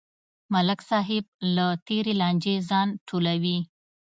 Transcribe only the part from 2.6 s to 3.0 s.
ځان